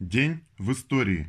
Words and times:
День 0.00 0.44
в 0.58 0.72
истории. 0.72 1.28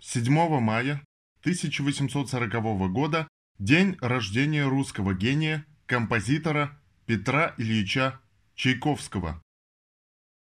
7 0.00 0.32
мая 0.60 1.04
1840 1.40 2.92
года– 2.92 3.26
день 3.58 3.96
рождения 4.00 4.64
русского 4.64 5.12
гения, 5.12 5.66
композитора 5.86 6.80
Петра 7.06 7.54
Ильича 7.58 8.20
Чайковского. 8.54 9.42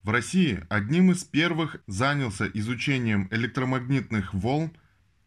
В 0.02 0.10
России 0.10 0.66
одним 0.70 1.12
из 1.12 1.24
первых 1.24 1.78
занялся 1.86 2.48
изучением 2.48 3.28
электромагнитных 3.30 4.34
волн 4.34 4.72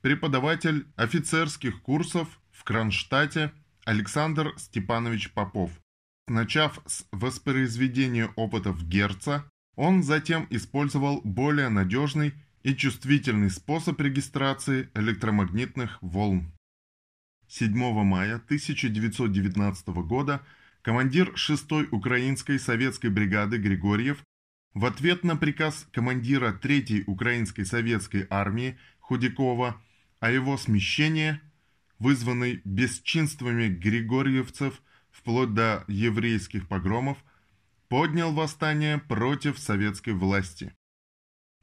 преподаватель 0.00 0.88
офицерских 0.96 1.82
курсов 1.82 2.40
в 2.50 2.64
Кронштадте 2.64 3.52
Александр 3.84 4.52
Степанович 4.56 5.32
Попов. 5.32 5.81
Начав 6.28 6.78
с 6.86 7.04
воспроизведения 7.10 8.28
опытов 8.36 8.86
Герца, 8.86 9.44
он 9.74 10.04
затем 10.04 10.46
использовал 10.50 11.20
более 11.24 11.68
надежный 11.68 12.34
и 12.62 12.76
чувствительный 12.76 13.50
способ 13.50 14.00
регистрации 14.00 14.88
электромагнитных 14.94 15.98
волн. 16.00 16.52
7 17.48 17.74
мая 18.04 18.36
1919 18.36 19.88
года 20.06 20.40
командир 20.82 21.32
6-й 21.34 21.88
Украинской 21.90 22.60
советской 22.60 23.10
бригады 23.10 23.58
Григорьев 23.58 24.22
в 24.74 24.84
ответ 24.84 25.24
на 25.24 25.36
приказ 25.36 25.88
командира 25.90 26.52
3-й 26.52 27.02
Украинской 27.08 27.64
советской 27.64 28.28
армии 28.30 28.78
Худякова 29.00 29.82
о 30.20 30.30
его 30.30 30.56
смещении, 30.56 31.40
вызванной 31.98 32.60
бесчинствами 32.64 33.66
григорьевцев– 33.66 34.80
вплоть 35.12 35.54
до 35.54 35.84
еврейских 35.86 36.66
погромов, 36.66 37.18
поднял 37.88 38.32
восстание 38.32 38.98
против 38.98 39.58
советской 39.58 40.14
власти. 40.14 40.74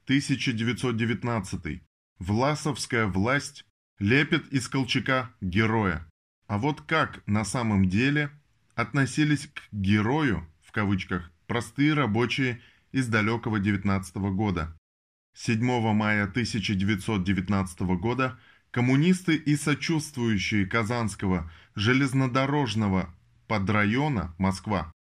1919. 0.05 1.81
Власовская 2.19 3.07
власть 3.07 3.65
лепит 3.99 4.47
из 4.53 4.67
Колчака 4.67 5.33
героя. 5.41 6.07
А 6.47 6.57
вот 6.57 6.81
как 6.81 7.21
на 7.27 7.43
самом 7.43 7.89
деле 7.89 8.31
относились 8.75 9.47
к 9.47 9.63
«герою» 9.71 10.47
в 10.61 10.71
кавычках 10.71 11.31
простые 11.47 11.93
рабочие 11.93 12.61
из 12.91 13.07
далекого 13.07 13.59
19 13.59 14.15
года. 14.33 14.75
7 15.33 15.61
мая 15.93 16.23
1919 16.23 17.79
года 17.99 18.39
коммунисты 18.71 19.35
и 19.35 19.55
сочувствующие 19.55 20.65
Казанского 20.65 21.51
железнодорожного 21.75 23.13
подрайона 23.49 24.35
Москва 24.37 24.93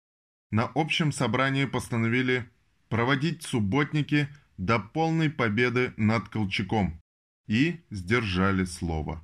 на 0.52 0.72
общем 0.74 1.12
собрании 1.12 1.66
постановили 1.66 2.50
проводить 2.88 3.44
субботники 3.44 4.30
до 4.58 4.80
полной 4.80 5.30
победы 5.30 5.94
над 5.98 6.30
Колчаком 6.30 7.00
и 7.48 7.82
сдержали 7.90 8.64
слово. 8.64 9.22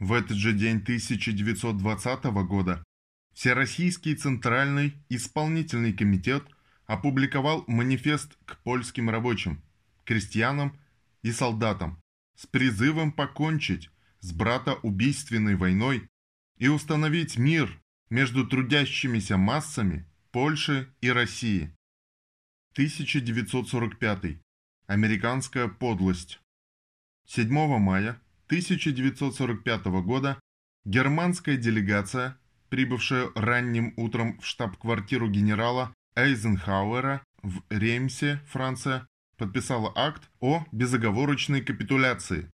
В 0.00 0.12
этот 0.12 0.36
же 0.36 0.52
день 0.52 0.78
1920 0.78 2.24
года 2.48 2.82
Всероссийский 3.32 4.16
Центральный 4.16 4.94
Исполнительный 5.08 5.92
Комитет 5.92 6.42
опубликовал 6.86 7.62
манифест 7.68 8.36
к 8.44 8.58
польским 8.64 9.08
рабочим, 9.08 9.62
крестьянам 10.04 10.76
и 11.22 11.30
солдатам 11.30 12.00
с 12.34 12.46
призывом 12.46 13.12
покончить 13.12 13.88
с 14.18 14.32
братоубийственной 14.32 15.54
войной 15.54 16.08
и 16.58 16.66
установить 16.66 17.38
мир 17.38 17.80
между 18.10 18.46
трудящимися 18.46 19.36
массами 19.36 20.06
Польши 20.30 20.88
и 21.00 21.10
России. 21.10 21.74
1945. 22.72 24.38
Американская 24.86 25.68
подлость. 25.68 26.40
7 27.26 27.50
мая 27.78 28.20
1945 28.46 29.86
года 30.04 30.38
германская 30.84 31.56
делегация, 31.56 32.38
прибывшая 32.68 33.30
ранним 33.34 33.94
утром 33.96 34.38
в 34.38 34.46
штаб-квартиру 34.46 35.28
генерала 35.28 35.92
Эйзенхауэра 36.14 37.24
в 37.42 37.62
Реймсе, 37.70 38.40
Франция, 38.46 39.06
подписала 39.36 39.92
акт 39.96 40.30
о 40.40 40.64
безоговорочной 40.70 41.62
капитуляции. 41.62 42.50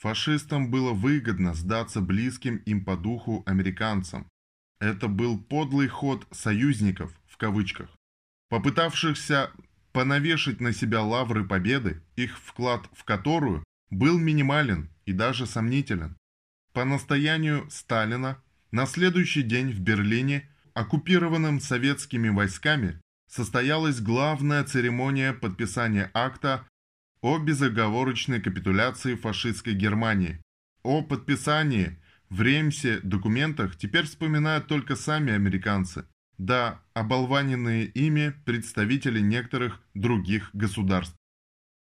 Фашистам 0.00 0.70
было 0.70 0.92
выгодно 0.92 1.54
сдаться 1.54 2.00
близким 2.00 2.56
им 2.58 2.84
по 2.84 2.96
духу 2.96 3.42
американцам. 3.46 4.26
Это 4.84 5.08
был 5.08 5.38
подлый 5.38 5.88
ход 5.88 6.26
«союзников» 6.30 7.10
в 7.26 7.38
кавычках, 7.38 7.88
попытавшихся 8.50 9.50
понавешать 9.92 10.60
на 10.60 10.74
себя 10.74 11.00
лавры 11.00 11.42
победы, 11.46 12.02
их 12.16 12.38
вклад 12.38 12.90
в 12.92 13.02
которую 13.04 13.64
был 13.88 14.18
минимален 14.18 14.90
и 15.06 15.14
даже 15.14 15.46
сомнителен. 15.46 16.18
По 16.74 16.84
настоянию 16.84 17.66
Сталина 17.70 18.42
на 18.72 18.84
следующий 18.84 19.40
день 19.40 19.70
в 19.70 19.80
Берлине, 19.80 20.50
оккупированном 20.74 21.60
советскими 21.60 22.28
войсками, 22.28 23.00
состоялась 23.26 24.02
главная 24.02 24.64
церемония 24.64 25.32
подписания 25.32 26.10
акта 26.12 26.68
о 27.22 27.38
безоговорочной 27.38 28.42
капитуляции 28.42 29.14
фашистской 29.14 29.72
Германии. 29.72 30.42
О 30.82 31.00
подписании 31.00 31.98
в 32.30 32.40
Реймсе 32.42 33.00
документах 33.00 33.76
теперь 33.76 34.06
вспоминают 34.06 34.66
только 34.66 34.96
сами 34.96 35.32
американцы, 35.32 36.06
да 36.38 36.82
оболваненные 36.94 37.86
ими 37.86 38.34
представители 38.44 39.20
некоторых 39.20 39.80
других 39.94 40.50
государств. 40.52 41.16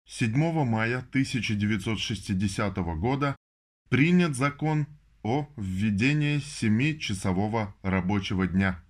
7 0.06 0.64
мая 0.64 0.98
1960 0.98 2.76
года 2.98 3.36
принят 3.88 4.36
закон 4.36 4.86
о 5.22 5.48
введении 5.56 6.38
7-часового 6.38 7.74
рабочего 7.82 8.46
дня. 8.46 8.80